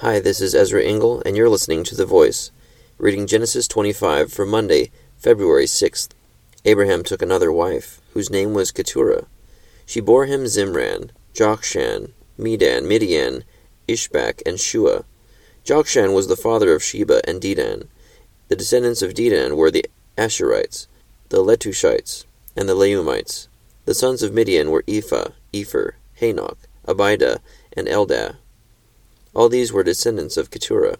[0.00, 2.50] Hi, this is Ezra Engel, and you're listening to The Voice,
[2.98, 6.10] reading Genesis 25 for Monday, February 6th.
[6.66, 9.24] Abraham took another wife, whose name was Keturah.
[9.86, 13.44] She bore him Zimran, Jokshan, Medan, Midian,
[13.88, 15.06] Ishbak, and Shua.
[15.64, 17.88] Jokshan was the father of Sheba and Dedan.
[18.48, 19.86] The descendants of Dedan were the
[20.18, 20.88] Ashurites,
[21.30, 23.48] the Letushites, and the Leummites.
[23.86, 27.38] The sons of Midian were Ephah, Epher, Hanok, Abida,
[27.74, 28.36] and Eldaah.
[29.36, 30.96] All these were descendants of Keturah.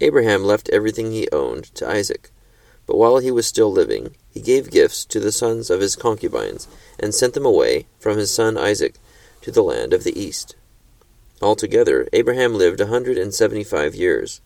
[0.00, 2.32] Abraham left everything he owned to Isaac,
[2.84, 6.66] but while he was still living, he gave gifts to the sons of his concubines,
[6.98, 8.96] and sent them away from his son Isaac
[9.42, 10.56] to the land of the east.
[11.40, 14.40] Altogether, Abraham lived a hundred and seventy five years.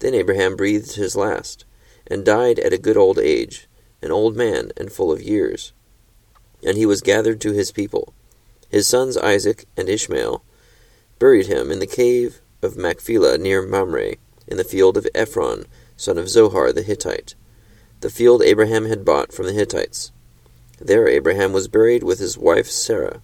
[0.00, 1.64] Then Abraham breathed his last,
[2.06, 3.68] and died at a good old age,
[4.02, 5.72] an old man and full of years.
[6.62, 8.12] And he was gathered to his people.
[8.68, 10.42] His sons Isaac and Ishmael
[11.18, 14.14] buried him in the cave of Machpelah near Mamre,
[14.46, 17.34] in the field of Ephron, son of Zohar the Hittite,
[18.00, 20.12] the field Abraham had bought from the Hittites.
[20.80, 23.20] There Abraham was buried with his wife Sarah.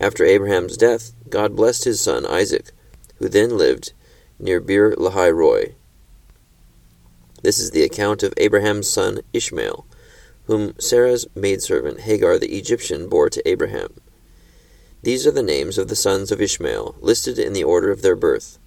[0.00, 2.70] After Abraham's death, God blessed his son Isaac,
[3.16, 3.92] who then lived
[4.38, 5.74] near Beer Lahai Roi.
[7.42, 9.86] This is the account of Abraham's son Ishmael,
[10.44, 13.94] whom Sarah's maidservant Hagar the Egyptian bore to Abraham.
[15.02, 18.16] These are the names of the sons of Ishmael, listed in the order of their
[18.16, 18.58] birth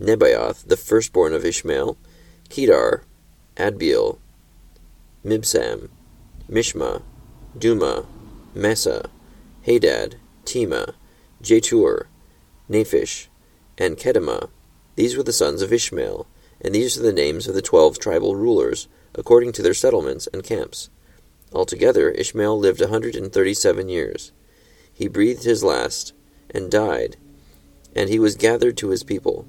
[0.00, 1.96] Nebaioth, the firstborn of Ishmael,
[2.48, 3.04] Kedar,
[3.56, 4.18] Adbeel,
[5.24, 5.90] Mibsam,
[6.50, 7.02] Mishma,
[7.56, 8.06] Dumah,
[8.54, 9.10] Massa,
[9.62, 10.94] Hadad, Tema,
[11.42, 12.06] Jetur,
[12.68, 13.26] Naphish,
[13.76, 14.48] and Kedemah.
[14.96, 16.26] These were the sons of Ishmael,
[16.60, 20.42] and these are the names of the twelve tribal rulers, according to their settlements and
[20.42, 20.88] camps.
[21.52, 24.32] Altogether, Ishmael lived a hundred and thirty seven years.
[25.00, 26.12] He breathed his last,
[26.50, 27.16] and died,
[27.96, 29.46] and he was gathered to his people.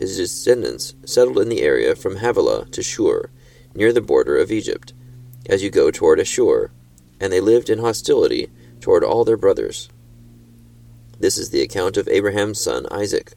[0.00, 3.30] His descendants settled in the area from Havilah to Shur,
[3.72, 4.92] near the border of Egypt,
[5.48, 6.72] as you go toward Asshur,
[7.20, 8.48] and they lived in hostility
[8.80, 9.88] toward all their brothers.
[11.20, 13.34] This is the account of Abraham's son Isaac.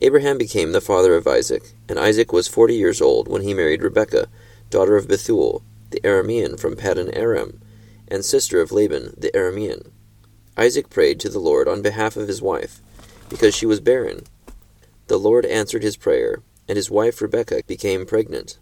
[0.00, 3.82] Abraham became the father of Isaac, and Isaac was forty years old when he married
[3.82, 4.28] Rebekah,
[4.70, 7.60] daughter of Bethuel, the Aramean from Paddan Aram,
[8.08, 9.90] and sister of Laban the Aramean.
[10.56, 12.80] Isaac prayed to the Lord on behalf of his wife,
[13.28, 14.24] because she was barren.
[15.08, 18.58] The Lord answered his prayer, and his wife Rebekah became pregnant.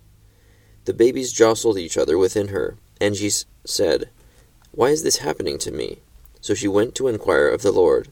[0.85, 3.31] The babies jostled each other within her, and she
[3.65, 4.11] said,
[4.73, 5.99] Why is this happening to me?
[6.41, 8.09] So she went to inquire of the Lord.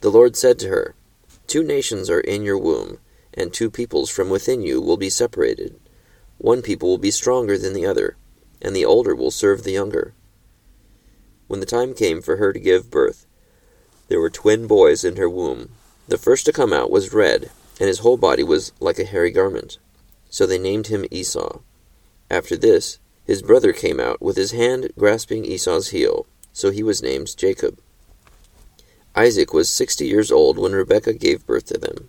[0.00, 0.94] The Lord said to her,
[1.46, 2.98] Two nations are in your womb,
[3.34, 5.78] and two peoples from within you will be separated.
[6.38, 8.16] One people will be stronger than the other,
[8.62, 10.14] and the older will serve the younger.
[11.54, 13.26] When the time came for her to give birth,
[14.08, 15.68] there were twin boys in her womb.
[16.08, 17.48] The first to come out was red,
[17.78, 19.78] and his whole body was like a hairy garment.
[20.30, 21.60] So they named him Esau.
[22.28, 27.04] After this, his brother came out with his hand grasping Esau's heel, so he was
[27.04, 27.78] named Jacob.
[29.14, 32.08] Isaac was sixty years old when Rebekah gave birth to them.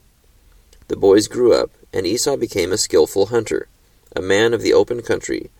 [0.88, 3.67] The boys grew up, and Esau became a skilful hunter,
[4.16, 5.51] a man of the open country,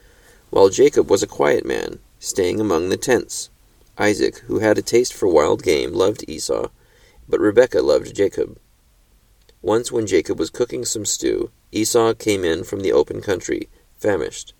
[0.50, 3.51] while Jacob was a quiet man, staying among the tents.
[3.97, 6.69] Isaac, who had a taste for wild game, loved Esau,
[7.28, 8.59] but Rebekah loved Jacob.
[9.61, 14.53] Once, when Jacob was cooking some stew, Esau came in from the open country, famished.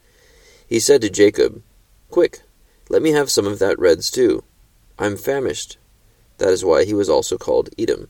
[0.68, 1.62] He said to Jacob,
[2.09, 2.41] Quick,
[2.90, 4.44] let me have some of that red stew.
[4.97, 5.78] I'm famished.
[6.38, 8.07] That is why he was also called Edom.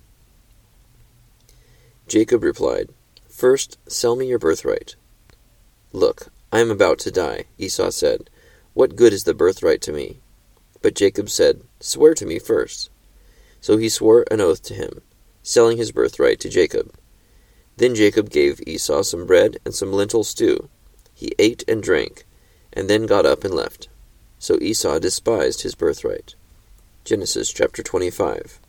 [2.08, 2.90] Jacob replied,
[3.30, 4.96] First, sell me your birthright.
[5.92, 8.30] Look, I am about to die, Esau said.
[8.74, 10.20] What good is the birthright to me?
[10.86, 12.92] But Jacob said, Swear to me first.
[13.60, 15.02] So he swore an oath to him,
[15.42, 16.94] selling his birthright to Jacob.
[17.78, 20.70] Then Jacob gave Esau some bread and some lentil stew.
[21.16, 22.26] He ate and drank,
[22.72, 23.90] and then got up and left.
[24.38, 26.36] So Esau despised his birthright.
[27.04, 28.60] Genesis chapter 25.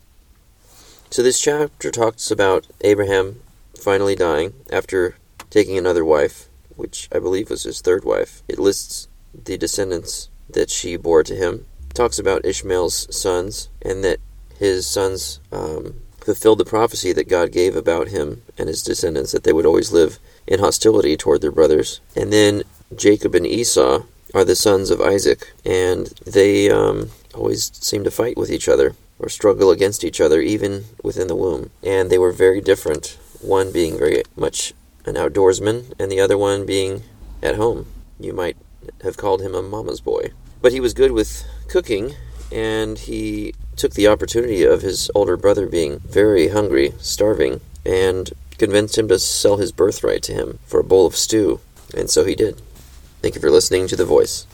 [1.10, 3.42] So this chapter talks about Abraham
[3.78, 5.16] finally dying after
[5.50, 8.42] taking another wife, which I believe was his third wife.
[8.48, 11.66] It lists the descendants that she bore to him
[11.96, 14.20] talks about Ishmael's sons and that
[14.58, 19.44] his sons um, fulfilled the prophecy that God gave about him and his descendants that
[19.44, 22.00] they would always live in hostility toward their brothers.
[22.14, 22.62] And then
[22.94, 24.02] Jacob and Esau
[24.34, 28.94] are the sons of Isaac, and they um, always seem to fight with each other
[29.18, 31.70] or struggle against each other, even within the womb.
[31.82, 34.74] And they were very different, one being very much
[35.06, 37.02] an outdoorsman, and the other one being
[37.42, 37.86] at home.
[38.20, 38.56] You might
[39.02, 40.32] have called him a mama's boy.
[40.60, 42.14] But he was good with cooking,
[42.50, 48.96] and he took the opportunity of his older brother being very hungry, starving, and convinced
[48.96, 51.60] him to sell his birthright to him for a bowl of stew,
[51.94, 52.60] and so he did.
[53.20, 54.46] Thank you for listening to The Voice.